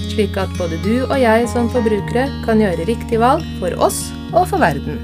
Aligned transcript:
slik 0.00 0.36
at 0.40 0.52
både 0.58 0.78
du 0.84 0.94
og 1.06 1.16
jeg 1.20 1.48
som 1.52 1.68
forbrukere 1.72 2.26
kan 2.46 2.60
gjøre 2.62 2.86
riktig 2.88 3.20
valg 3.22 3.44
for 3.60 3.76
oss 3.88 4.02
og 4.32 4.46
for 4.50 4.62
verden. 4.62 5.00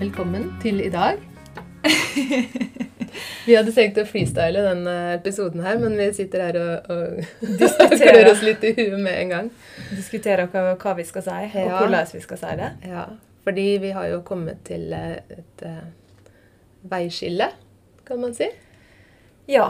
Velkommen 0.00 0.52
til 0.62 0.80
i 0.84 0.88
dag. 0.92 1.18
Vi 3.46 3.52
hadde 3.54 3.72
tenkt 3.76 3.98
å 4.00 4.06
freestyle 4.08 4.62
denne 4.64 4.92
episoden 5.18 5.60
her, 5.64 5.76
men 5.78 5.94
vi 6.00 6.06
sitter 6.16 6.46
her 6.46 6.56
og, 6.56 6.86
og 6.88 7.50
klør 8.00 8.30
oss 8.30 8.40
litt 8.44 8.64
i 8.64 8.72
huet 8.78 8.96
med 9.04 9.12
en 9.20 9.32
gang. 9.34 9.50
Diskuterer 9.92 10.48
hva, 10.50 10.62
hva 10.80 10.94
vi 10.98 11.04
skal 11.06 11.26
si, 11.26 11.34
og 11.52 11.58
Ja. 11.60 11.76
hvordan 11.82 12.08
vi 12.14 12.22
skal 12.24 12.40
si 12.40 12.54
det. 12.62 12.70
Ja, 12.88 13.04
fordi 13.44 13.78
vi 13.82 13.92
har 13.92 14.08
jo 14.08 14.22
kommet 14.26 14.64
til 14.64 14.92
eh, 14.96 15.18
et 15.30 15.66
eh, 15.66 15.84
veiskille, 16.90 17.50
kan 18.04 18.20
man 18.20 18.34
si. 18.36 18.48
Ja. 19.48 19.68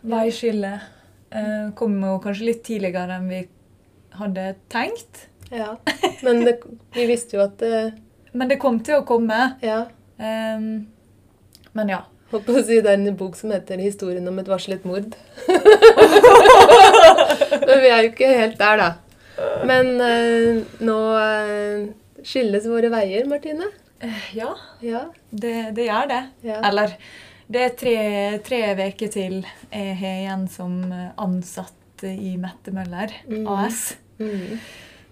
Veiskille 0.00 0.72
eh, 0.76 1.72
kom 1.76 1.98
jo 2.00 2.14
kanskje 2.24 2.48
litt 2.48 2.62
tidligere 2.64 3.18
enn 3.18 3.28
vi 3.28 3.42
hadde 4.16 4.54
tenkt. 4.72 5.26
Ja, 5.50 5.74
Men 6.24 6.44
det, 6.46 6.60
vi 6.94 7.06
visste 7.10 7.36
jo 7.36 7.42
at 7.42 7.58
det 7.58 7.92
Men 8.32 8.48
det 8.50 8.60
kom 8.62 8.78
til 8.86 9.00
å 9.00 9.06
komme. 9.06 9.56
Ja. 9.66 9.84
Um, 10.20 10.86
men 11.74 11.88
ja. 11.90 12.04
Holdt 12.30 12.46
på 12.46 12.54
å 12.54 12.62
si 12.62 12.78
det 12.78 12.92
er 12.92 13.00
en 13.00 13.16
bok 13.18 13.34
som 13.34 13.50
heter 13.50 13.80
'Historien 13.82 14.28
om 14.30 14.38
et 14.38 14.48
varslet 14.48 14.84
mord'. 14.86 15.16
Men 17.66 17.80
vi 17.82 17.88
er 17.90 18.04
jo 18.04 18.10
ikke 18.12 18.28
helt 18.30 18.58
der, 18.60 18.76
da. 18.78 18.90
Men 19.66 19.98
uh, 19.98 20.62
nå 20.86 20.98
eh, 21.18 21.90
skilles 22.24 22.66
våre 22.66 22.90
veier, 22.92 23.26
Martine. 23.30 23.66
Eh, 24.00 24.22
Ja, 24.36 24.54
Ja. 24.80 25.06
det, 25.30 25.74
det 25.74 25.86
gjør 25.88 26.08
det. 26.08 26.22
Ja. 26.42 26.60
Eller 26.68 26.94
det 27.50 27.60
er 27.66 27.74
tre, 27.76 28.38
tre 28.46 28.60
uker 28.88 29.08
til 29.12 29.40
jeg 29.72 29.96
har 29.98 30.20
igjen 30.22 30.48
som 30.48 30.78
ansatt 31.18 32.04
i 32.04 32.36
Mette 32.40 32.72
Møller 32.72 33.10
Mm. 33.28 33.46
AS. 33.48 33.96
Mm. 34.18 34.58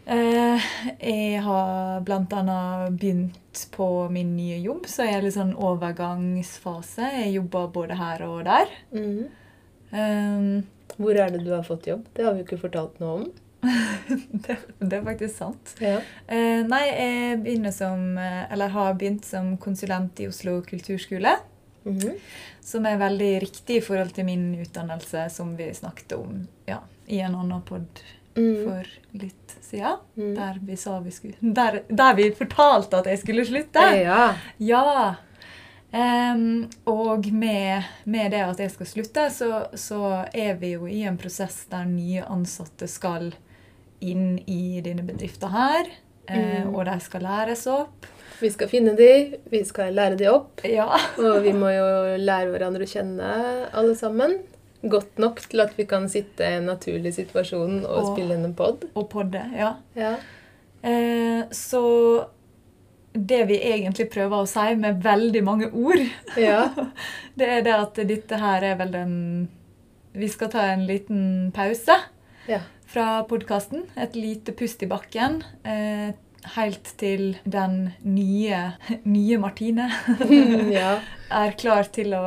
Eh, 0.09 0.61
jeg 1.05 1.42
har 1.45 2.01
bl.a. 2.01 2.89
begynt 2.91 3.67
på 3.75 4.09
min 4.11 4.36
nye 4.36 4.56
jobb, 4.62 4.86
så 4.89 5.05
jeg 5.05 5.14
er 5.19 5.23
litt 5.27 5.34
sånn 5.36 5.53
overgangsfase. 5.56 7.11
Jeg 7.25 7.34
jobber 7.34 7.69
både 7.75 7.97
her 7.98 8.23
og 8.29 8.45
der. 8.45 8.69
Mm. 8.95 9.27
Eh, 9.92 10.62
Hvor 10.97 11.14
er 11.14 11.31
det 11.31 11.45
du 11.45 11.51
har 11.53 11.62
fått 11.62 11.86
jobb? 11.86 12.06
Det 12.14 12.25
har 12.25 12.33
vi 12.34 12.41
jo 12.41 12.47
ikke 12.47 12.61
fortalt 12.64 12.98
noe 13.01 13.19
om. 13.20 13.27
det, 14.47 14.56
det 14.78 14.98
er 14.98 15.05
faktisk 15.05 15.37
sant. 15.39 15.73
Ja. 15.83 15.97
Eh, 16.27 16.61
nei, 16.69 16.83
jeg 16.89 17.41
begynner 17.42 17.75
som, 17.75 18.05
eh, 18.19 18.45
eller 18.53 18.75
har 18.75 18.95
begynt 19.01 19.25
som 19.27 19.56
konsulent 19.61 20.20
i 20.20 20.28
Oslo 20.31 20.61
kulturskole. 20.67 21.37
Mhm. 21.89 22.14
Som 22.69 22.84
er 22.86 22.98
veldig 23.01 23.33
riktig 23.47 23.79
i 23.79 23.84
forhold 23.84 24.12
til 24.17 24.27
min 24.29 24.51
utdannelse, 24.61 25.29
som 25.33 25.55
vi 25.56 25.70
snakket 25.75 26.12
om 26.19 26.42
ja, 26.69 26.83
i 27.06 27.20
en 27.25 27.34
annen 27.34 27.62
pod 27.62 28.05
Mm. 28.39 28.64
for 28.64 28.85
litt 29.19 29.55
siden. 29.61 29.96
Mm. 30.14 30.35
Der 30.36 30.58
vi 30.63 30.77
sa 30.77 31.01
vi 31.01 31.11
skulle 31.11 31.35
Der, 31.55 31.80
der 31.89 32.14
vi 32.14 32.30
fortalte 32.30 33.01
at 33.01 33.07
jeg 33.11 33.19
skulle 33.19 33.45
slutte. 33.46 33.83
Ja. 33.98 34.35
Ja. 34.58 35.14
Um, 35.90 36.69
og 36.86 37.27
med, 37.33 37.83
med 38.05 38.30
det 38.30 38.42
at 38.45 38.61
jeg 38.61 38.70
skal 38.70 38.86
slutte, 38.86 39.30
så, 39.33 39.67
så 39.75 40.01
er 40.35 40.55
vi 40.61 40.75
jo 40.77 40.86
i 40.86 41.01
en 41.08 41.17
prosess 41.19 41.64
der 41.70 41.89
nye 41.89 42.23
ansatte 42.29 42.86
skal 42.89 43.33
inn 44.01 44.39
i 44.47 44.81
denne 44.85 45.03
bedriften 45.07 45.51
her. 45.51 45.86
eh, 46.29 46.64
Mm. 46.64 46.75
Og 46.75 46.85
de 46.85 47.01
skal 47.01 47.23
læres 47.23 47.67
opp. 47.67 48.07
Vi 48.41 48.51
skal 48.51 48.69
finne 48.69 48.92
de, 48.97 49.39
vi 49.51 49.64
skal 49.64 49.95
lære 49.95 50.17
de 50.17 50.27
opp. 50.31 50.61
Ja. 50.64 50.85
Og 51.19 51.42
vi 51.42 51.53
må 51.53 51.70
jo 51.73 52.17
lære 52.20 52.51
hverandre 52.53 52.85
å 52.85 52.91
kjenne, 52.92 53.31
alle 53.73 53.95
sammen. 53.97 54.37
Godt 54.87 55.19
nok 55.19 55.41
til 55.51 55.61
at 55.64 55.73
vi 55.77 55.85
kan 55.91 56.07
sitte 56.08 56.45
i 56.47 56.58
en 56.61 56.67
naturlig 56.70 57.14
situasjon 57.17 57.81
og 57.85 57.97
Og- 58.05 58.11
spille 58.13 58.35
inn 58.37 58.45
en 58.45 58.55
pod. 58.55 58.85
Og 58.95 59.08
podde. 59.11 59.41
Ja. 59.57 59.73
Ja. 59.97 60.13
Eh, 60.85 61.48
så 61.51 62.27
det 63.19 63.41
vi 63.48 63.57
egentlig 63.58 64.11
prøver 64.13 64.45
å 64.45 64.47
si 64.47 64.75
med 64.77 65.03
veldig 65.03 65.42
mange 65.42 65.73
ord, 65.73 66.05
Ja. 66.37 66.69
det 67.37 67.48
er 67.48 67.63
det 67.67 67.75
at 67.75 67.95
dette 68.07 68.39
her 68.39 68.63
er 68.63 68.77
vel 68.77 68.92
den 68.92 69.48
Vi 70.14 70.29
skal 70.29 70.48
ta 70.51 70.61
en 70.73 70.87
liten 70.87 71.51
pause. 71.55 71.97
Ja. 72.48 72.61
fra 72.89 73.23
podkasten. 73.29 73.85
Et 73.97 74.17
lite 74.19 74.53
pust 74.57 74.83
i 74.83 74.89
bakken. 74.91 75.42
Eh, 75.64 76.11
helt 76.57 76.92
til 77.01 77.36
den 77.45 77.91
nye, 78.07 78.61
nye 79.05 79.39
Martine 79.42 79.89
ja. 80.73 80.98
er 81.31 81.57
klar 81.61 81.89
til 81.92 82.14
å 82.17 82.25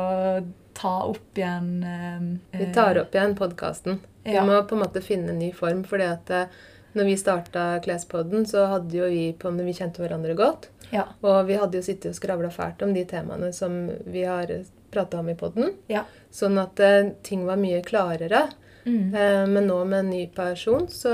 ta 0.76 0.92
opp 1.08 1.36
igjen 1.38 1.72
eh, 1.84 2.58
Vi 2.60 2.68
tar 2.74 2.98
opp 3.02 3.14
igjen 3.14 3.34
podkasten. 3.38 4.00
Vi 4.24 4.36
Ja. 4.36 4.44
må 4.46 4.60
på 4.68 4.76
en 4.76 4.84
måte 4.84 5.02
finne 5.02 5.32
en 5.34 5.38
ny 5.42 5.50
form. 5.52 5.82
fordi 5.84 6.04
at 6.08 6.30
eh, 6.30 6.46
når 6.94 7.04
vi 7.08 7.16
starta 7.16 7.80
Klespodden, 7.82 8.44
så 8.46 8.66
hadde 8.68 8.96
jo 8.98 9.06
vi 9.08 9.32
på 9.32 9.50
Vi 9.56 9.72
kjente 9.72 10.02
hverandre 10.02 10.34
godt. 10.36 10.68
Ja. 10.92 11.06
Og 11.24 11.46
vi 11.48 11.56
hadde 11.56 11.78
jo 11.80 11.82
sittet 11.82 12.12
og 12.12 12.18
skravla 12.18 12.50
fælt 12.52 12.82
om 12.84 12.92
de 12.92 13.04
temaene 13.08 13.52
som 13.52 13.86
vi 14.04 14.24
har 14.28 14.46
prata 14.92 15.18
om 15.18 15.28
i 15.32 15.34
podden. 15.34 15.72
ja. 15.88 16.04
Sånn 16.30 16.58
at 16.60 16.78
eh, 16.80 17.10
ting 17.24 17.46
var 17.46 17.56
mye 17.56 17.82
klarere. 17.84 18.46
Mm. 18.84 19.14
Eh, 19.14 19.46
men 19.46 19.66
nå 19.68 19.84
med 19.84 19.98
en 20.04 20.10
ny 20.10 20.26
person, 20.34 20.88
så 20.88 21.12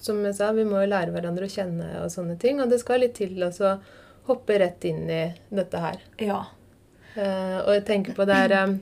som 0.00 0.18
jeg 0.24 0.34
sa, 0.38 0.52
vi 0.52 0.64
må 0.68 0.82
jo 0.82 0.90
lære 0.90 1.10
hverandre 1.14 1.46
å 1.46 1.50
kjenne 1.50 1.86
og 2.04 2.10
sånne 2.12 2.36
ting. 2.38 2.60
Og 2.60 2.68
det 2.70 2.80
skal 2.82 3.00
litt 3.00 3.14
til 3.18 3.38
å 3.42 3.78
hoppe 4.26 4.58
rett 4.58 4.84
inn 4.84 5.08
i 5.10 5.22
dette 5.50 5.78
her. 5.82 5.96
ja. 6.18 6.44
Eh, 7.16 7.58
og 7.64 7.70
jeg 7.72 7.84
tenker 7.88 8.12
på 8.12 8.26
det 8.28 8.34
er 8.36 8.52
eh, 8.52 8.74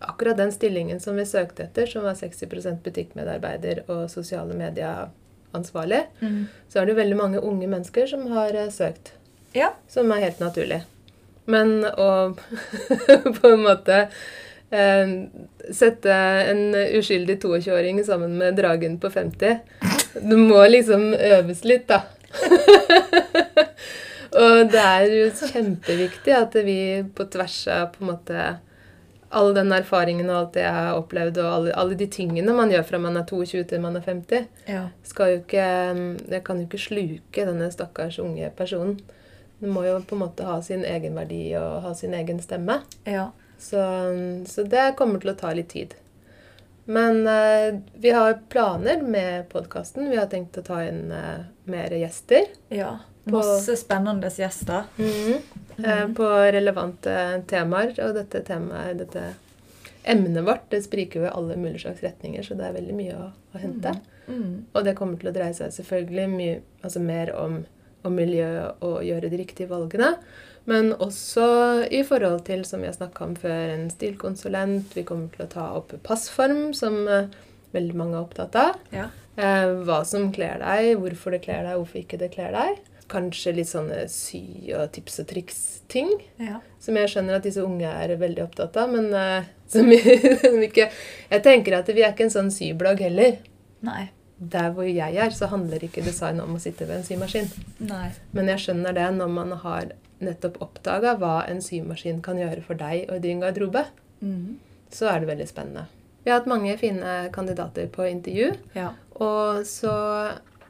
akkurat 0.00 0.38
den 0.38 0.50
stillingen 0.54 1.00
som 1.04 1.16
vi 1.20 1.26
søkte 1.28 1.66
etter, 1.66 1.84
som 1.86 2.02
var 2.06 2.14
60% 2.16 2.78
butikkmedarbeider 2.82 3.82
og 3.92 4.06
sosiale 4.10 4.54
medieansvarlig, 4.56 6.06
Mm. 6.20 6.46
så 6.68 6.80
er 6.80 6.86
det 6.86 6.96
veldig 6.96 7.16
mange 7.16 7.40
unge 7.44 7.66
mennesker 7.68 8.06
som 8.08 8.26
har 8.32 8.56
søkt. 8.70 9.12
ja. 9.54 9.74
Som 9.88 10.10
er 10.12 10.20
helt 10.24 10.40
naturlig. 10.40 10.82
Men 11.46 11.84
å 11.84 12.34
på 13.40 13.52
en 13.52 13.60
måte 13.66 14.08
sette 15.74 16.16
en 16.50 16.74
uskyldig 16.98 17.38
22-åring 17.42 18.02
sammen 18.04 18.36
med 18.38 18.58
dragen 18.58 18.98
på 19.00 19.10
50 19.10 19.58
Det 20.14 20.38
må 20.38 20.60
liksom 20.68 21.12
øves 21.14 21.64
litt, 21.64 21.88
da. 21.88 22.02
og 24.42 24.70
det 24.72 24.82
er 24.82 25.08
jo 25.12 25.24
kjempeviktig 25.38 26.36
at 26.36 26.56
vi 26.66 26.78
på 27.14 27.26
tvers 27.30 27.58
av 27.70 27.90
på 27.94 28.04
en 28.04 28.12
måte 28.12 28.46
all 29.34 29.50
den 29.56 29.72
erfaringen 29.74 30.30
og 30.30 30.38
alt 30.38 30.54
det 30.54 30.62
jeg 30.62 30.74
har 30.76 30.98
opplevd, 30.98 31.40
og 31.42 31.50
alle, 31.50 31.74
alle 31.74 31.98
de 31.98 32.06
tingene 32.10 32.54
man 32.54 32.70
gjør 32.70 32.86
fra 32.86 33.00
man 33.02 33.18
er 33.18 33.26
22 33.26 33.64
til 33.70 33.82
man 33.82 33.98
er 33.98 34.06
50, 34.06 34.46
ja. 34.70 34.84
skal 35.02 35.32
jo 35.32 35.40
ikke 35.42 35.66
Jeg 36.30 36.42
kan 36.46 36.60
jo 36.60 36.66
ikke 36.68 36.84
sluke 36.84 37.46
denne 37.48 37.70
stakkars 37.74 38.20
unge 38.22 38.50
personen. 38.56 39.00
Den 39.58 39.74
må 39.74 39.82
jo 39.86 39.98
på 40.06 40.14
en 40.14 40.26
måte 40.26 40.46
ha 40.46 40.60
sin 40.62 40.84
egen 40.86 41.18
verdi 41.18 41.48
og 41.58 41.82
ha 41.86 41.94
sin 41.98 42.14
egen 42.14 42.42
stemme. 42.42 42.82
ja. 43.06 43.32
Så, 43.58 43.80
så 44.48 44.62
det 44.68 44.94
kommer 44.98 45.20
til 45.22 45.30
å 45.32 45.36
ta 45.38 45.52
litt 45.56 45.68
tid. 45.72 45.94
Men 46.84 47.22
eh, 47.26 47.78
vi 47.96 48.10
har 48.12 48.38
planer 48.52 49.00
med 49.02 49.46
podkasten. 49.48 50.10
Vi 50.10 50.18
har 50.20 50.26
tenkt 50.28 50.58
å 50.60 50.64
ta 50.66 50.82
inn 50.84 51.06
eh, 51.12 51.46
mer 51.70 51.94
gjester. 52.00 52.50
ja. 52.68 52.96
På- 53.24 53.38
Masse 53.40 53.72
spennende 53.80 54.28
gjester. 54.28 54.82
Eh, 55.00 56.02
på 56.12 56.26
relevante 56.52 57.14
temaer. 57.48 57.94
Og 58.04 58.10
dette 58.18 58.42
temaet, 58.44 58.98
dette 59.00 59.22
emnet 60.04 60.44
vårt, 60.44 60.66
det 60.68 60.82
spriker 60.84 61.22
jo 61.22 61.24
i 61.24 61.30
alle 61.32 61.56
mulige 61.56 61.86
slags 61.86 62.02
retninger, 62.04 62.44
så 62.44 62.52
det 62.58 62.66
er 62.68 62.74
veldig 62.76 62.96
mye 62.98 63.14
å, 63.16 63.30
å 63.56 63.62
hente. 63.62 63.94
Mm. 64.28 64.66
Og 64.76 64.84
det 64.84 64.92
kommer 64.98 65.16
til 65.22 65.30
å 65.30 65.32
dreie 65.32 65.56
seg 65.56 65.72
selvfølgelig 65.72 66.26
mye, 66.34 66.58
altså 66.84 67.00
mer 67.00 67.32
om, 67.40 67.56
om 68.04 68.12
miljø 68.20 68.50
og 68.84 68.98
gjøre 69.08 69.30
de 69.32 69.40
riktige 69.40 69.70
valgene. 69.72 70.10
Men 70.70 70.94
også 70.96 71.46
i 71.92 72.00
forhold 72.08 72.46
til, 72.46 72.64
som 72.64 72.84
har 72.86 72.94
snakka 72.96 73.26
om 73.26 73.34
før, 73.36 73.74
en 73.74 73.90
stilkonsulent. 73.92 74.94
Vi 74.96 75.04
kommer 75.04 75.28
til 75.34 75.44
å 75.44 75.50
ta 75.52 75.66
opp 75.76 75.92
passform, 76.06 76.70
som 76.76 77.02
eh, 77.08 77.28
veldig 77.76 77.98
mange 78.00 78.16
er 78.16 78.24
opptatt 78.24 78.56
av. 78.56 78.80
Ja. 78.94 79.10
Eh, 79.36 79.68
hva 79.84 80.00
som 80.08 80.30
kler 80.32 80.62
deg, 80.62 80.94
hvorfor 81.02 81.34
det 81.34 81.42
kler 81.44 81.66
deg, 81.66 81.76
hvorfor 81.80 82.00
ikke 82.00 82.20
det 82.20 82.32
kler 82.36 82.54
deg. 82.56 82.82
kanskje 83.12 83.52
litt 83.52 83.68
sånne 83.68 84.06
sy- 84.08 84.72
og 84.72 84.88
tips 84.94 85.20
og 85.20 85.26
triks-ting. 85.28 86.08
Ja. 86.40 86.62
Som 86.80 86.96
jeg 86.96 87.10
skjønner 87.12 87.36
at 87.36 87.44
disse 87.44 87.60
unge 87.62 87.84
er 87.90 88.14
veldig 88.16 88.42
opptatt 88.46 88.78
av, 88.80 88.88
men 88.94 89.12
eh, 89.12 89.50
som, 89.74 89.90
som 90.40 90.56
ikke 90.64 90.88
Jeg 91.30 91.42
tenker 91.44 91.76
at 91.76 91.90
vi 91.92 92.02
er 92.02 92.14
ikke 92.14 92.24
en 92.30 92.32
sånn 92.38 92.52
syblogg 92.54 93.04
heller. 93.04 93.36
Nei. 93.84 94.06
Der 94.38 94.72
hvor 94.74 94.88
jeg 94.88 95.20
er, 95.20 95.30
så 95.30 95.46
handler 95.52 95.84
ikke 95.84 96.02
design 96.02 96.40
om 96.42 96.56
å 96.56 96.62
sitte 96.62 96.88
ved 96.88 97.02
en 97.02 97.06
symaskin. 97.06 97.52
Nei. 97.84 98.08
Men 98.32 98.48
jeg 98.54 98.64
skjønner 98.64 98.96
det 98.96 99.10
når 99.20 99.30
man 99.36 99.52
har 99.62 99.92
nettopp 100.24 100.60
oppdaga 100.64 101.16
hva 101.20 101.34
en 101.48 101.60
symaskin 101.64 102.22
kan 102.24 102.36
gjøre 102.40 102.62
for 102.64 102.74
deg 102.80 103.10
og 103.10 103.20
din 103.24 103.40
garderobe. 103.44 103.84
Mhm. 104.20 104.56
Så 104.94 105.08
er 105.10 105.20
det 105.20 105.28
veldig 105.28 105.48
spennende. 105.50 105.86
Vi 106.24 106.30
har 106.30 106.38
hatt 106.40 106.46
mange 106.48 106.76
fine 106.78 107.28
kandidater 107.34 107.88
på 107.92 108.06
intervju. 108.08 108.52
Ja. 108.74 108.92
Og 109.20 109.64
så 109.66 109.94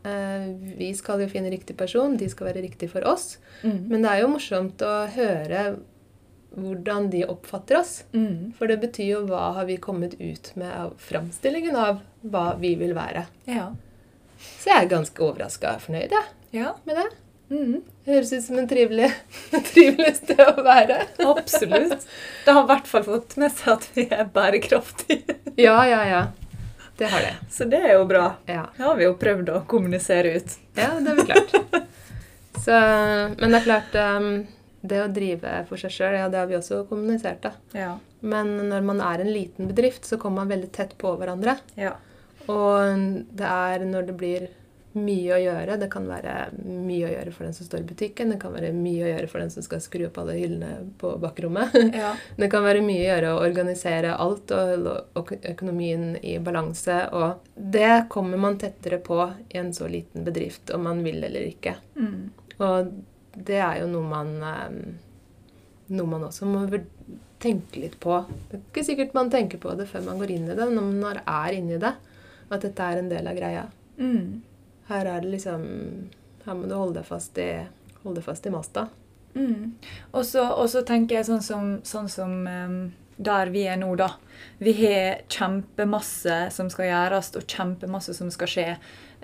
eh, 0.05 0.47
Vi 0.79 0.93
skal 0.95 1.21
jo 1.21 1.29
finne 1.29 1.51
riktig 1.53 1.77
person. 1.77 2.17
De 2.17 2.29
skal 2.29 2.49
være 2.53 2.63
riktig 2.65 2.91
for 2.91 3.05
oss. 3.07 3.39
Mhm. 3.63 3.89
Men 3.89 4.03
det 4.03 4.11
er 4.11 4.21
jo 4.25 4.29
morsomt 4.33 4.83
å 4.83 4.95
høre 5.15 5.77
hvordan 6.55 7.09
de 7.11 7.25
oppfatter 7.27 7.79
oss. 7.81 8.05
Mm. 8.13 8.53
For 8.55 8.71
det 8.71 8.77
betyr 8.81 9.09
jo 9.09 9.23
hva 9.27 9.53
har 9.57 9.65
vi 9.67 9.77
kommet 9.83 10.15
ut 10.21 10.53
med 10.57 10.71
av 10.71 10.93
framstillingen 11.03 11.75
av 11.75 12.01
hva 12.23 12.55
vi 12.61 12.75
vil 12.79 12.95
være. 12.95 13.25
Ja. 13.51 13.73
Så 14.39 14.71
jeg 14.71 14.85
er 14.85 14.91
ganske 14.93 15.19
overraska 15.25 15.75
og 15.75 15.81
fornøyd 15.83 16.15
Ja. 16.55 16.75
med 16.87 16.97
det. 16.97 17.09
Mhm. 17.55 17.83
Høres 18.05 18.33
ut 18.35 18.43
som 18.45 18.59
en 18.61 18.67
trivelig, 18.69 19.07
trivelig 19.71 20.11
sted 20.19 20.41
å 20.45 20.61
være. 20.67 20.99
Absolutt. 21.25 22.03
Det 22.45 22.53
har 22.53 22.65
i 22.67 22.69
hvert 22.69 22.89
fall 22.91 23.05
fått 23.07 23.37
med 23.41 23.55
seg 23.57 23.71
at 23.79 23.87
vi 23.95 24.05
er 24.13 24.27
bærekraftige. 24.35 25.39
Ja, 25.57 25.79
ja, 25.89 26.01
ja. 26.11 26.23
Det 26.99 27.09
har 27.11 27.25
det. 27.25 27.33
Så 27.51 27.65
det 27.71 27.81
er 27.81 27.95
jo 27.97 28.05
bra. 28.11 28.27
Ja, 28.47 28.67
Det 28.77 28.85
har 28.85 28.99
vi 28.99 29.07
jo 29.07 29.15
prøvd 29.19 29.49
å 29.55 29.63
kommunisere 29.71 30.35
ut. 30.37 30.53
ja 30.79 30.91
det 31.01 31.11
er 31.11 31.17
vel 31.19 31.31
klart. 31.31 31.55
Så, 32.65 32.75
men 33.41 33.51
det 33.51 33.59
er 33.59 33.65
klart 33.65 33.97
um, 33.99 34.29
Det 34.81 35.01
å 35.03 35.09
drive 35.11 35.55
for 35.69 35.81
seg 35.81 35.91
sjøl, 35.91 36.15
ja, 36.21 36.29
det 36.31 36.39
har 36.39 36.47
vi 36.51 36.55
også 36.59 36.83
kommunisert, 36.91 37.41
da. 37.43 37.55
Ja. 37.75 37.95
Men 38.21 38.53
når 38.71 38.85
man 38.87 39.01
er 39.05 39.25
en 39.25 39.33
liten 39.33 39.71
bedrift, 39.73 40.05
så 40.07 40.19
kommer 40.21 40.43
man 40.45 40.53
veldig 40.55 40.71
tett 40.77 40.93
på 41.01 41.15
hverandre. 41.19 41.57
Ja. 41.81 41.97
Og 42.53 43.01
det 43.33 43.49
er 43.49 43.85
når 43.89 44.11
det 44.11 44.17
blir 44.21 44.47
mye 44.95 45.35
å 45.35 45.41
gjøre 45.43 45.77
Det 45.81 45.89
kan 45.93 46.05
være 46.07 46.35
mye 46.63 47.09
å 47.09 47.13
gjøre 47.13 47.33
for 47.35 47.47
den 47.47 47.55
som 47.57 47.67
står 47.67 47.83
i 47.83 47.89
butikken. 47.89 48.31
Det 48.31 48.39
kan 48.43 48.55
være 48.55 48.71
mye 48.77 49.05
å 49.05 49.11
gjøre 49.11 49.31
for 49.31 49.43
den 49.43 49.51
som 49.51 49.65
skal 49.67 49.83
skru 49.83 50.07
opp 50.09 50.21
alle 50.23 50.37
hyllene 50.39 50.71
på 51.01 51.15
bakrommet. 51.23 51.75
Ja. 52.05 52.15
Det 52.41 52.49
kan 52.53 52.65
være 52.67 52.83
mye 52.85 53.03
å 53.03 53.09
gjøre 53.09 53.33
å 53.35 53.43
organisere 53.45 54.15
alt 54.21 54.53
og 54.55 54.71
holde 54.71 54.95
økonomien 55.51 56.15
i 56.23 56.37
balanse. 56.43 56.97
Og 57.15 57.45
det 57.55 58.07
kommer 58.13 58.41
man 58.41 58.59
tettere 58.61 58.99
på 59.03 59.19
i 59.49 59.59
en 59.61 59.73
så 59.75 59.89
liten 59.91 60.27
bedrift, 60.27 60.71
om 60.75 60.87
man 60.89 61.03
vil 61.07 61.23
eller 61.25 61.47
ikke. 61.49 61.77
Mm. 61.99 62.31
Og 62.59 62.95
det 63.35 63.61
er 63.63 63.83
jo 63.83 63.91
noe 63.91 64.07
man 64.07 64.37
eh, 64.47 64.79
Noe 65.95 66.09
man 66.09 66.23
også 66.25 66.47
må 66.49 66.63
tenke 67.45 67.83
litt 67.83 67.99
på. 68.01 68.23
Det 68.49 68.57
er 68.57 68.63
ikke 68.63 68.85
sikkert 68.87 69.17
man 69.17 69.29
tenker 69.33 69.61
på 69.61 69.75
det 69.77 69.85
før 69.91 70.07
man 70.07 70.23
går 70.23 70.31
inn 70.33 70.47
i 70.49 70.55
det, 70.57 70.65
men 70.65 70.79
når 70.79 70.87
man 71.03 71.19
er 71.21 71.57
inni 71.59 71.77
det, 71.83 71.91
at 72.49 72.65
dette 72.65 72.87
er 72.89 73.01
en 73.03 73.11
del 73.11 73.29
av 73.29 73.37
greia. 73.37 73.67
Mm. 73.99 74.41
Her 74.89 75.07
er 75.07 75.21
det 75.25 75.31
liksom 75.37 75.63
Her 76.45 76.55
må 76.59 76.69
du 76.69 76.75
holde 76.77 76.99
deg 76.99 77.07
fast 77.09 77.39
i, 77.41 77.49
holde 78.03 78.19
deg 78.21 78.27
fast 78.27 78.47
i 78.47 78.51
masta. 78.53 78.89
Mm. 79.35 79.73
Og 80.13 80.25
så 80.29 80.83
tenker 80.87 81.17
jeg 81.17 81.27
sånn 81.27 81.43
som, 81.43 81.71
sånn 81.83 82.09
som 82.13 82.35
um, 82.47 82.77
der 83.17 83.49
vi 83.55 83.63
er 83.71 83.79
nå, 83.81 83.89
da. 83.97 84.11
Vi 84.61 84.75
har 84.83 85.23
kjempemasse 85.33 86.51
som 86.53 86.69
skal 86.71 86.91
gjøres, 86.91 87.33
og 87.39 87.47
kjempemasse 87.49 88.15
som 88.15 88.31
skal 88.35 88.51
skje. 88.51 88.67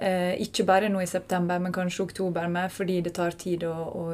Uh, 0.01 0.33
ikke 0.41 0.65
bare 0.65 0.89
nå 0.89 1.03
i 1.05 1.07
september, 1.11 1.61
men 1.61 1.75
kanskje 1.77 2.07
oktober, 2.09 2.49
med, 2.49 2.73
fordi 2.73 3.03
det 3.05 3.13
tar 3.21 3.37
tid 3.37 3.67
å, 3.69 3.75
å, 3.75 4.05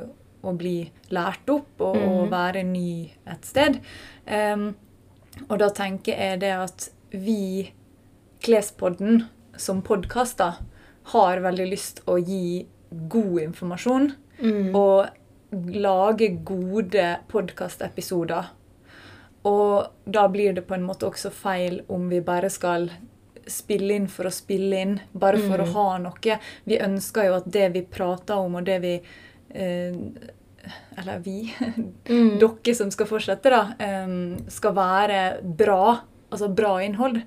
å 0.42 0.54
bli 0.58 0.90
lært 1.14 1.46
opp 1.54 1.81
og, 1.81 1.94
og 1.96 2.26
Mhm. 2.26 2.31
være 2.34 2.62
ny 2.66 3.12
et 3.26 3.46
sted. 3.46 3.78
Um, 4.26 4.72
og 5.49 5.58
da 5.62 5.70
tenker 5.70 6.16
jeg 6.19 6.40
det 6.42 6.52
at 6.58 6.90
vi, 7.14 7.70
Klespodden, 8.42 9.28
som 9.56 9.81
podkaster, 9.82 10.58
har 11.12 11.41
veldig 11.44 11.67
lyst 11.70 12.03
å 12.06 12.17
gi 12.19 12.67
god 13.08 13.41
informasjon 13.43 14.12
og 14.75 15.06
lage 15.73 16.29
gode 16.44 17.05
podkastepisoder. 17.31 18.49
Og 19.47 19.87
da 20.11 20.26
blir 20.29 20.53
det 20.56 20.64
på 20.67 20.75
en 20.75 20.85
måte 20.87 21.06
også 21.06 21.31
feil 21.32 21.81
om 21.88 22.08
vi 22.11 22.19
bare 22.20 22.50
skal 22.50 22.88
spille 23.47 23.94
inn 23.94 24.08
for 24.11 24.26
å 24.26 24.32
spille 24.35 24.81
inn, 24.82 24.97
bare 25.14 25.38
for 25.38 25.58
å 25.62 25.67
Mm. 25.69 25.73
ha 25.75 25.99
noe. 25.99 26.38
Vi 26.67 26.79
ønsker 26.82 27.26
jo 27.29 27.35
at 27.37 27.44
det 27.50 27.69
vi 27.73 27.82
prater 27.82 28.35
om, 28.35 28.56
og 28.56 28.64
det 28.64 28.81
vi 28.82 28.94
eh, 29.55 29.94
Eller 30.99 31.19
vi, 31.20 31.55
Mm. 32.11 32.38
dere 32.41 32.75
som 32.75 32.91
skal 32.91 33.06
fortsette, 33.06 33.49
da, 33.50 33.75
Eh, 33.79 34.37
skal 34.49 34.73
være 34.75 35.41
bra. 35.56 36.00
Altså 36.32 36.49
bra 36.52 36.79
innhold. 36.82 37.23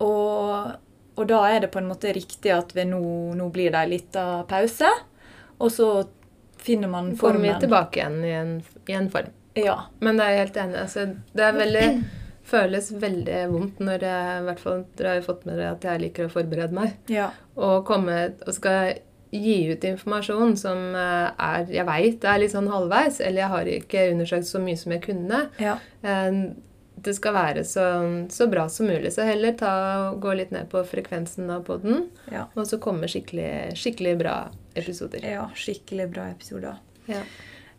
Og, 0.00 0.76
og 1.16 1.26
da 1.30 1.40
er 1.48 1.64
det 1.64 1.70
på 1.72 1.80
en 1.80 1.88
måte 1.88 2.12
riktig 2.12 2.52
at 2.52 2.74
vi 2.76 2.84
nå, 2.88 3.00
nå 3.38 3.48
blir 3.54 3.72
det 3.72 3.80
en 3.82 3.92
liten 3.94 4.44
pause. 4.50 4.90
Og 5.58 5.70
så 5.72 5.88
finner 6.60 6.88
man 6.92 7.12
Kommer 7.16 7.40
vi 7.40 7.48
formen. 7.48 7.60
tilbake 7.62 8.00
igjen 8.00 8.18
i 8.24 8.34
en, 8.36 8.52
i 8.86 8.92
en 8.98 9.10
form. 9.10 9.32
Ja. 9.56 9.78
Men 10.04 10.18
det 10.20 10.26
er 10.26 10.34
jeg 10.34 10.42
helt 10.44 10.60
enig. 10.60 10.78
Altså, 10.82 11.06
det 11.32 11.50
veldig, 11.56 11.86
føles 12.46 12.92
veldig 13.02 13.40
vondt 13.50 13.80
når 13.82 14.04
jeg, 14.06 14.36
i 14.42 14.46
hvert 14.50 14.60
fall 14.62 14.84
dere 14.98 15.08
har 15.14 15.20
jo 15.22 15.26
fått 15.30 15.46
med 15.48 15.56
dere 15.58 15.72
at 15.74 15.86
jeg 15.88 16.02
liker 16.04 16.28
å 16.28 16.34
forberede 16.36 16.76
meg. 16.76 16.92
Ja. 17.10 17.30
Og 17.56 17.80
komme 17.88 18.18
og 18.46 18.52
skal 18.54 18.98
gi 19.36 19.56
ut 19.72 19.82
informasjon 19.84 20.52
som 20.56 20.78
eh, 20.94 21.32
er 21.42 21.64
Jeg 21.74 21.84
veit 21.88 22.22
er 22.24 22.38
litt 22.40 22.52
sånn 22.54 22.68
halvveis, 22.70 23.18
eller 23.20 23.42
jeg 23.42 23.52
har 23.52 23.70
ikke 23.72 24.04
undersøkt 24.12 24.46
så 24.48 24.60
mye 24.62 24.78
som 24.78 24.94
jeg 24.94 25.02
kunne. 25.08 25.40
Ja. 25.60 25.74
Det 27.02 27.12
skal 27.14 27.34
være 27.36 27.62
så, 27.68 27.82
så 28.32 28.46
bra 28.50 28.68
som 28.72 28.86
mulig. 28.88 29.10
Så 29.12 29.22
heller 29.28 29.52
ta, 29.58 29.72
gå 30.16 30.32
litt 30.38 30.50
ned 30.54 30.68
på 30.72 30.80
frekvensen 30.88 31.50
av 31.52 31.64
podden, 31.68 32.06
Ja. 32.32 32.46
og 32.56 32.64
så 32.66 32.78
komme 32.82 33.06
skikkelig, 33.10 33.76
skikkelig 33.76 34.14
bra 34.18 34.36
episoder. 34.74 35.20
ja. 35.24 35.44
Skikkelig 35.54 36.08
bra 36.14 36.30
episoder. 36.32 36.78
Ja. 37.06 37.20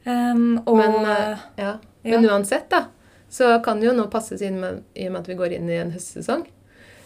Um, 0.06 0.62
og 0.66 0.78
Men, 0.78 0.94
eh, 1.06 1.38
ja. 1.58 1.74
Men 2.04 2.26
uansett, 2.30 2.70
da, 2.70 2.86
så 3.30 3.58
kan 3.66 3.82
det 3.82 3.88
jo 3.90 3.94
nå 3.98 4.06
passes 4.12 4.42
inn 4.42 4.60
med, 4.62 4.84
i 4.96 5.08
og 5.08 5.14
med 5.18 5.22
at 5.26 5.28
vi 5.28 5.36
går 5.42 5.58
inn 5.58 5.70
i 5.70 5.82
en 5.82 5.92
høstsesong. 5.92 6.46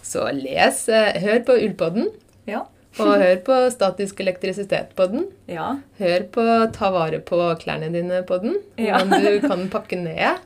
Så 0.03 0.27
les, 0.35 0.83
eh, 0.89 1.17
hør 1.23 1.39
på 1.47 1.55
Ullpodden, 1.63 2.11
ja. 2.45 2.65
og 2.99 3.15
hør 3.23 3.39
på 3.47 3.57
Statisk 3.73 4.19
elektrisitet-podden. 4.21 5.31
Ja. 5.47 5.77
Hør 5.97 6.27
på 6.35 6.45
Ta 6.75 6.91
vare 6.91 7.19
på 7.25 7.39
klærne 7.63 7.89
dine-podden. 7.93 8.59
den. 8.77 8.85
Hvordan 8.91 9.25
du 9.41 9.47
kan 9.47 9.69
pakke 9.69 9.97
ned 9.97 10.37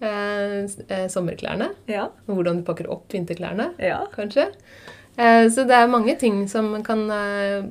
eh, 0.00 0.66
eh, 0.88 1.06
sommerklærne. 1.12 1.70
Ja. 1.88 2.08
Og 2.28 2.36
hvordan 2.38 2.60
du 2.60 2.62
pakker 2.66 2.90
opp 2.90 3.08
vinterklærne, 3.12 3.72
Ja. 3.78 4.04
kanskje. 4.14 4.48
Eh, 5.18 5.46
så 5.48 5.64
det 5.66 5.72
er 5.74 5.86
mange 5.88 6.16
ting 6.18 6.46
som 6.48 6.82
kan, 6.84 7.10
eh, 7.10 7.64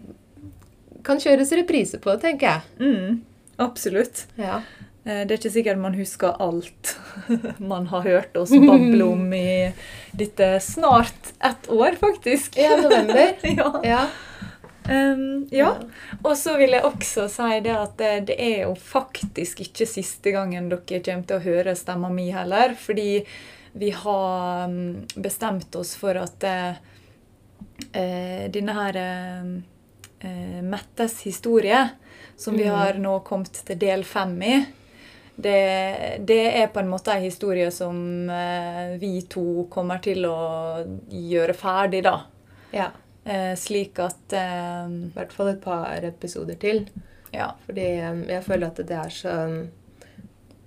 kan 1.04 1.18
kjøres 1.18 1.52
reprise 1.54 2.00
på, 2.02 2.16
tenker 2.20 2.48
jeg. 2.48 2.62
Mm. 2.80 3.22
Absolutt. 3.60 4.26
Ja. 4.38 4.62
Eh, 5.06 5.24
Det 5.26 5.32
er 5.32 5.38
ikke 5.38 5.54
sikkert 5.54 5.78
man 5.78 5.94
husker 5.94 6.36
alt 6.42 6.96
man 7.60 7.86
har 7.88 8.02
hørt 8.02 8.36
oss 8.36 8.50
bable 8.50 9.04
om 9.06 9.34
i 9.34 9.72
dette 10.18 10.60
snart 10.62 11.34
ett 11.44 11.70
år, 11.70 11.96
faktisk. 12.02 12.58
Ja, 12.66 12.76
november. 12.82 13.36
ja. 13.44 13.82
Ja. 13.84 14.08
Em, 14.90 15.48
ja. 15.52 15.72
Og 16.24 16.36
så 16.38 16.58
vil 16.60 16.76
jeg 16.76 16.86
også 16.86 17.28
si 17.32 17.60
det 17.66 17.74
at 17.74 17.98
det, 17.98 18.14
det 18.30 18.36
er 18.42 18.58
jo 18.68 18.76
faktisk 18.78 19.64
ikke 19.66 19.88
siste 19.90 20.34
gangen 20.36 20.70
dere 20.70 21.02
kommer 21.06 21.26
til 21.30 21.40
å 21.40 21.46
høre 21.46 21.76
stemma 21.78 22.10
mi 22.14 22.30
heller. 22.34 22.76
Fordi 22.80 23.26
vi 23.76 23.90
har 23.92 24.68
mm, 24.72 25.20
bestemt 25.20 25.76
oss 25.76 25.96
for 26.00 26.16
at 26.22 26.44
eh, 26.48 26.78
eh, 27.92 28.46
denne 28.54 28.76
her 28.78 29.00
eh, 29.02 29.50
eh, 30.30 30.62
Mettes 30.64 31.22
historie, 31.26 31.90
som 32.38 32.56
vi 32.58 32.64
Mm. 32.70 32.76
har 32.76 32.94
nå 33.00 33.20
kommet 33.28 33.62
til 33.66 33.78
del 33.80 34.04
fem 34.04 34.42
i, 34.44 34.56
det, 35.36 35.60
det 36.28 36.40
er 36.62 36.68
på 36.72 36.80
en 36.80 36.88
måte 36.90 37.12
en 37.12 37.24
historie 37.24 37.68
som 37.72 38.30
eh, 38.30 38.96
vi 39.00 39.22
to 39.28 39.66
kommer 39.72 40.00
til 40.04 40.26
å 40.30 40.38
gjøre 41.12 41.54
ferdig, 41.54 42.04
da. 42.08 42.22
ja. 42.72 42.92
Eh, 43.26 43.56
slik 43.58 43.98
at 44.04 44.34
eh, 44.38 44.86
I 44.86 45.10
hvert 45.16 45.32
fall 45.34 45.48
et 45.56 45.62
par 45.64 46.04
episoder 46.06 46.58
til. 46.62 46.84
Ja. 47.34 47.52
Fordi 47.66 47.86
eh, 47.98 48.20
jeg 48.36 48.44
føler 48.46 48.68
at 48.70 48.84
det 48.86 48.98
er 49.02 49.10
så 49.14 49.34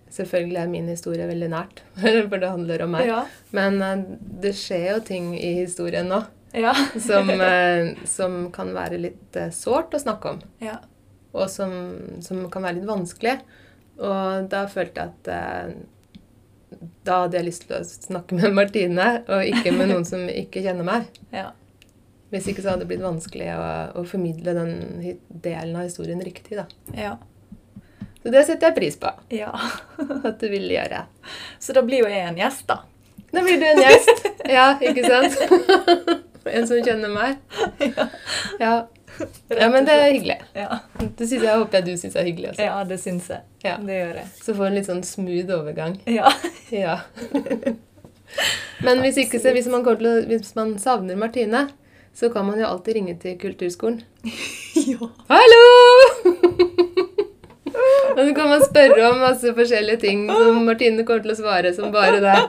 Selvfølgelig 0.09 0.57
er 0.57 0.71
min 0.73 0.87
historie 0.89 1.27
veldig 1.29 1.49
nært, 1.53 1.83
for 2.31 2.41
det 2.41 2.49
handler 2.49 2.83
om 2.87 2.95
meg. 2.97 3.11
Ja. 3.11 3.19
Men 3.53 3.77
det 4.41 4.55
skjer 4.57 4.87
jo 4.95 5.01
ting 5.05 5.35
i 5.37 5.51
historien 5.61 6.09
nå 6.09 6.23
Ja. 6.57 6.73
som, 7.09 7.29
som 8.09 8.39
kan 8.57 8.73
være 8.75 8.97
litt 9.03 9.37
sårt 9.53 9.93
å 9.95 10.01
snakke 10.01 10.33
om. 10.37 10.41
ja. 10.65 10.79
Og 11.37 11.45
som, 11.53 11.71
som 12.25 12.41
kan 12.51 12.65
være 12.65 12.79
litt 12.81 12.89
vanskelig. 12.89 13.35
Og 14.01 14.47
da 14.49 14.63
følte 14.73 15.05
jeg 15.05 15.13
at 15.13 16.89
Da 17.05 17.19
hadde 17.27 17.37
jeg 17.37 17.47
lyst 17.51 17.67
til 17.69 17.77
å 17.77 17.85
snakke 17.85 18.39
med 18.39 18.57
Martine, 18.57 19.09
og 19.29 19.45
ikke 19.45 19.75
med 19.77 19.89
noen 19.93 20.09
som 20.09 20.25
ikke 20.33 20.65
kjenner 20.65 20.89
meg. 20.89 21.13
ja. 21.37 21.51
Hvis 22.33 22.51
ikke 22.51 22.61
så 22.61 22.75
hadde 22.75 22.85
det 22.85 22.91
blitt 22.91 23.05
vanskelig 23.05 23.49
å, 23.55 23.67
å 23.97 24.05
formidle 24.09 24.53
den 24.57 24.73
delen 25.29 25.79
av 25.79 25.87
historien 25.89 26.21
riktig. 26.21 26.59
da. 26.59 26.67
Ja. 26.93 27.15
Så 28.23 28.33
det 28.35 28.45
setter 28.45 28.69
jeg 28.69 28.77
pris 28.77 28.99
på 29.01 29.13
ja. 29.33 29.53
at 30.29 30.41
du 30.41 30.49
vil 30.53 30.69
gjøre. 30.69 31.07
Så 31.63 31.77
da 31.77 31.85
blir 31.87 32.05
jo 32.05 32.11
jeg 32.11 32.27
en 32.29 32.41
gjest, 32.41 32.67
da. 32.69 32.83
Da 33.33 33.45
blir 33.45 33.61
du 33.61 33.67
en 33.69 33.83
gjest. 33.85 34.27
Ja, 34.49 34.71
ikke 34.81 35.05
sant? 35.05 35.35
En 36.49 36.65
som 36.65 36.79
kjenner 36.81 37.11
meg. 37.13 37.35
Ja. 38.57 38.87
ja, 39.53 39.67
men 39.69 39.85
det 39.85 39.93
er 39.93 40.07
hyggelig. 40.07 40.37
Ja, 40.57 40.79
Det 41.19 41.27
synes 41.27 41.43
jeg, 41.45 41.59
håper 41.61 41.77
jeg 41.77 41.85
du 41.85 42.01
syns 42.01 42.17
er 42.17 42.25
hyggelig 42.25 42.53
også. 42.55 42.65
ja 42.65 42.79
det 42.89 42.97
syns 43.03 43.27
jeg. 43.29 43.43
Ja. 43.67 43.75
Det 43.85 43.99
gjør 43.99 44.15
jeg. 44.23 44.31
Så 44.39 44.55
får 44.55 44.63
du 44.63 44.69
en 44.71 44.79
litt 44.79 44.89
sånn 44.89 45.03
smooth 45.05 45.53
overgang. 45.59 45.99
Ja. 46.09 46.31
Ja. 46.73 46.95
Men 48.87 49.03
hvis, 49.05 49.21
ikke, 49.21 49.43
så, 49.43 49.53
hvis, 49.53 49.69
man 49.69 49.85
å, 49.85 50.15
hvis 50.31 50.55
man 50.57 50.73
savner 50.81 51.21
Martine, 51.21 51.67
så 52.19 52.31
kan 52.31 52.47
man 52.47 52.59
jo 52.59 52.67
alltid 52.67 52.95
ringe 52.95 53.15
til 53.23 53.37
kulturskolen. 53.39 54.01
ja. 54.91 55.09
Hallo! 55.29 55.67
Og 58.19 58.25
så 58.27 58.33
kan 58.35 58.49
man 58.51 58.63
spørre 58.65 59.11
om 59.13 59.21
masse 59.23 59.53
forskjellige 59.55 60.01
ting 60.03 60.25
som 60.27 60.65
Martine 60.67 61.05
kommer 61.07 61.23
til 61.23 61.35
å 61.37 61.39
svare 61.39 61.71
som 61.77 61.95
bare 61.95 62.19
det. 62.25 62.39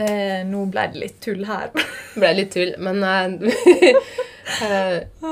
Eh, 0.00 0.46
nå 0.48 0.62
ble 0.72 0.86
det 0.94 0.96
litt 0.96 1.16
tull 1.20 1.42
her. 1.44 1.66
Ble 2.16 2.28
litt 2.32 2.54
tull, 2.54 2.70
men 2.80 3.02
eh, 3.04 3.98
eh, 4.64 5.26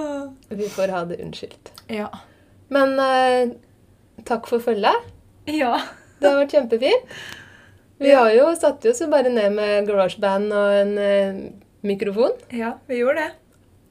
vi 0.52 0.66
får 0.68 0.92
ha 0.92 1.00
det 1.08 1.16
unnskyldt. 1.24 1.70
Ja. 1.88 2.10
Men 2.68 2.92
eh, 3.00 3.54
takk 4.28 4.44
for 4.50 4.60
følget. 4.60 5.08
Ja. 5.48 5.72
Det 6.20 6.28
har 6.28 6.36
vært 6.42 6.52
kjempefint. 6.52 7.16
Vi 8.04 8.12
har 8.12 8.28
jo 8.36 8.50
satt 8.60 8.84
oss 8.92 9.00
jo 9.00 9.08
bare 9.08 9.32
ned 9.32 9.56
med 9.56 9.88
GarageBand 9.88 10.52
og 10.52 10.76
en 10.82 10.92
eh, 11.00 11.40
mikrofon. 11.88 12.36
ja, 12.54 12.74
vi 12.86 13.00
gjorde 13.02 13.24
det. 13.24 13.30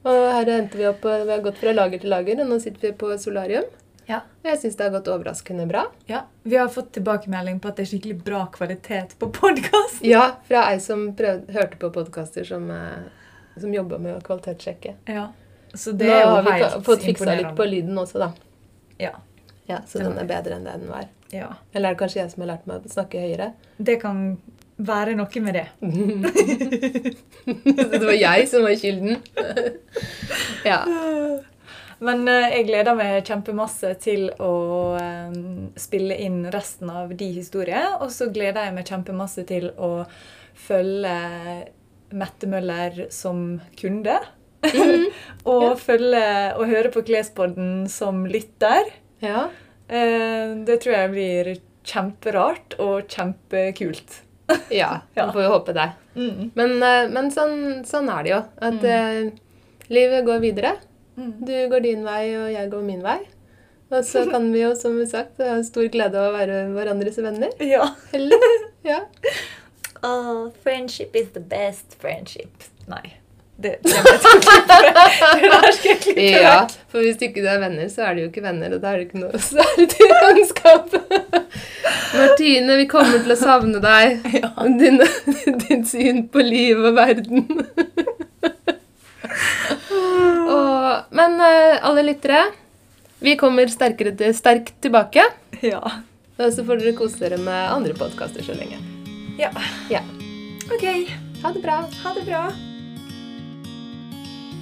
Og 0.08 0.16
her 0.32 0.48
endte 0.54 0.78
vi 0.78 0.86
opp, 0.88 1.02
vi 1.04 1.30
har 1.34 1.42
gått 1.44 1.58
fra 1.60 1.72
lager 1.74 2.00
til 2.00 2.10
lager, 2.14 2.40
og 2.44 2.48
nå 2.52 2.58
sitter 2.62 2.88
vi 2.88 2.92
på 3.00 3.10
solarium. 3.20 3.66
Ja. 4.08 4.22
Og 4.40 4.46
jeg 4.48 4.60
syns 4.62 4.76
det 4.78 4.86
har 4.86 4.92
gått 4.94 5.08
overraskende 5.12 5.66
bra. 5.68 5.82
ja. 6.08 6.22
Vi 6.48 6.56
har 6.56 6.70
fått 6.72 6.92
tilbakemelding 6.96 7.58
på 7.60 7.68
at 7.68 7.76
det 7.76 7.84
er 7.84 7.90
skikkelig 7.90 8.22
bra 8.24 8.46
kvalitet 8.54 9.18
på 9.20 9.28
podkasten. 9.36 10.06
Ja, 10.08 10.22
fra 10.48 10.62
ei 10.70 10.78
som 10.80 11.10
prøvde, 11.18 11.52
hørte 11.52 11.76
på 11.82 11.90
podkaster 11.92 12.46
som, 12.48 12.70
eh, 12.70 13.60
som 13.60 13.74
jobba 13.74 13.98
med 14.00 14.16
å 14.16 14.22
kvalitetssjekke. 14.24 14.94
Ja. 15.12 15.26
Så 15.74 15.92
det 15.92 16.06
Nå 16.08 16.14
er 16.14 16.22
jo 16.22 16.30
har 16.38 16.42
vi 16.78 16.84
fått 16.86 17.02
fiksa 17.04 17.34
litt 17.36 17.52
på 17.58 17.66
lyden 17.68 17.98
også, 18.00 18.18
da. 18.22 18.30
Ja. 18.98 19.10
Ja, 19.68 19.82
Så 19.84 19.98
den 20.00 20.16
er 20.16 20.24
bedre 20.24 20.56
enn 20.56 20.64
det 20.64 20.78
den 20.80 20.88
var. 20.88 21.04
ja. 21.30 21.50
Eller 21.74 21.90
er 21.90 21.94
det 21.94 22.00
kanskje 22.00 22.22
jeg 22.22 22.30
som 22.32 22.40
har 22.46 22.54
lært 22.54 22.64
meg 22.66 22.86
å 22.86 22.88
snakke 22.88 23.20
høyere? 23.20 23.52
Det 23.76 23.98
kan 24.00 24.38
være 24.78 25.14
noe 25.18 25.40
med 25.42 25.56
det. 25.58 25.66
det 27.92 28.02
var 28.04 28.14
jeg 28.16 28.48
som 28.50 28.64
var 28.66 28.76
kilden. 28.78 29.16
ja. 30.66 30.80
Men 31.98 32.28
eh, 32.30 32.52
jeg 32.54 32.68
gleder 32.68 32.94
meg 32.94 33.24
kjempemasse 33.26 33.90
til 34.02 34.28
å 34.38 34.52
eh, 35.00 35.32
spille 35.82 36.14
inn 36.22 36.44
resten 36.54 36.92
av 36.94 37.10
de 37.18 37.32
historier. 37.40 37.96
Og 37.98 38.12
så 38.14 38.28
gleder 38.30 38.68
jeg 38.68 38.76
meg 38.76 38.86
kjempemasse 38.86 39.42
til 39.48 39.72
å 39.74 40.04
følge 40.68 41.16
Mette 42.14 42.46
Møller 42.48 43.08
som 43.12 43.58
kunde. 43.78 44.14
og 45.48 45.64
Ja. 45.64 45.74
følge 45.78 46.22
og 46.58 46.64
høre 46.70 46.90
på 46.94 47.02
Klespodden 47.06 47.88
som 47.90 48.24
lytter. 48.30 48.92
ja. 49.24 49.48
Eh, 49.88 50.50
det 50.68 50.82
tror 50.82 50.92
jeg 50.92 51.10
blir 51.14 51.46
kjemperart 51.88 52.74
og 52.84 53.06
kjempekult. 53.08 54.18
Ja, 54.80 55.00
man 55.16 55.32
får 55.32 55.42
jo 55.42 55.48
håpe 55.52 55.74
det. 55.76 55.88
Mm. 56.16 56.50
Men, 56.54 56.76
eh, 56.82 57.08
men 57.12 57.32
sånn, 57.34 57.84
sånn 57.88 58.08
er 58.12 58.24
det 58.24 58.32
jo. 58.32 58.38
At 58.68 58.86
eh, 58.86 59.18
livet 59.92 60.24
går 60.28 60.40
videre. 60.44 60.76
Mm. 61.18 61.34
Du 61.44 61.54
går 61.72 61.84
din 61.84 62.06
vei, 62.06 62.22
og 62.38 62.48
jeg 62.52 62.70
går 62.72 62.86
min 62.86 63.04
vei. 63.04 63.18
Og 63.92 64.04
så 64.04 64.24
kan 64.32 64.50
vi 64.52 64.62
jo, 64.64 64.74
som 64.78 64.96
vi 64.98 65.06
sagt, 65.10 65.40
ha 65.42 65.58
stor 65.66 65.88
glede 65.92 66.20
av 66.20 66.32
å 66.32 66.36
være 66.36 66.64
hverandres 66.74 67.20
venner. 67.24 67.54
Ja. 67.64 67.92
Eller? 68.16 68.50
Ja. 68.86 69.04
Oh, 70.00 70.52
friendship 70.62 71.16
is 71.16 71.32
the 71.34 71.40
best 71.40 71.96
friendship. 71.98 72.62
Nei. 72.86 73.17
Det, 73.60 73.76
det, 73.82 73.90
det 76.14 76.30
ja. 76.30 76.68
For 76.92 77.02
hvis 77.02 77.16
du 77.18 77.24
ikke 77.26 77.42
er 77.42 77.58
venner, 77.58 77.88
så 77.90 78.04
er 78.06 78.14
det 78.14 78.22
jo 78.22 78.28
ikke 78.28 78.44
venner, 78.44 78.70
og 78.76 78.82
da 78.84 78.92
er 78.92 78.96
det 79.00 79.06
ikke 79.08 79.22
noe 79.24 79.40
særlig 79.52 79.86
til 79.96 80.12
vennskap. 80.14 80.94
Martine, 82.18 82.76
vi 82.78 82.86
kommer 82.92 83.18
til 83.24 83.32
å 83.34 83.38
savne 83.40 83.78
deg. 83.82 84.22
Ja. 84.38 84.52
Din, 84.78 85.02
din 85.64 85.82
syn 85.90 86.22
på 86.30 86.38
liv 86.46 86.78
og 86.78 86.94
verden. 87.00 87.42
og, 90.54 91.10
men 91.18 91.36
eh, 91.42 91.82
alle 91.82 92.06
lyttere, 92.06 92.44
vi 93.18 93.34
kommer 93.42 93.66
sterkere 93.74 94.14
til, 94.22 94.38
sterkt 94.38 94.78
tilbake. 94.86 95.26
Ja. 95.66 95.82
Og 96.38 96.46
så 96.54 96.62
får 96.62 96.78
dere 96.84 96.94
kose 96.94 97.18
dere 97.26 97.42
med 97.42 97.74
andre 97.74 97.98
podkaster 97.98 98.38
så 98.46 98.54
lenge. 98.54 98.78
ja. 99.42 99.50
Ja. 99.90 100.06
OK. 100.70 100.86
Ha 101.42 101.56
det 101.58 101.66
bra. 101.66 101.82
Ha 102.04 102.14
det 102.14 102.22
bra. 102.30 102.46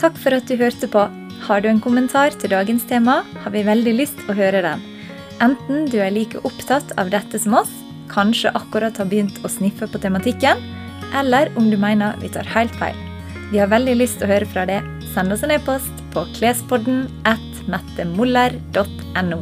Takk 0.00 0.18
for 0.20 0.36
at 0.36 0.48
du 0.48 0.58
hørte 0.60 0.88
på. 0.92 1.06
Har 1.46 1.62
du 1.62 1.68
en 1.70 1.80
kommentar 1.80 2.34
til 2.36 2.52
dagens 2.52 2.84
tema, 2.88 3.22
har 3.42 3.52
vi 3.54 3.64
veldig 3.64 3.94
lyst 3.96 4.22
å 4.28 4.36
høre 4.36 4.62
den. 4.64 4.82
Enten 5.44 5.86
du 5.92 5.98
er 6.00 6.12
like 6.12 6.40
opptatt 6.48 6.92
av 7.00 7.12
dette 7.12 7.40
som 7.40 7.56
oss, 7.60 7.72
kanskje 8.12 8.52
akkurat 8.56 8.96
har 9.00 9.08
begynt 9.10 9.38
å 9.44 9.52
sniffe 9.52 9.88
på 9.88 10.00
tematikken, 10.00 10.60
eller 11.16 11.52
om 11.56 11.70
du 11.70 11.76
mener 11.80 12.16
vi 12.22 12.32
tar 12.32 12.48
helt 12.56 12.74
feil. 12.80 12.96
Vi 13.52 13.60
har 13.62 13.70
veldig 13.72 13.96
lyst 14.00 14.18
til 14.20 14.28
å 14.28 14.32
høre 14.34 14.50
fra 14.50 14.66
deg. 14.68 14.84
Send 15.14 15.32
oss 15.32 15.46
en 15.46 15.54
e-post 15.54 16.04
på 16.12 16.26
klespodden 16.36 17.06
at 17.28 17.62
mettemoller.no. 17.70 19.40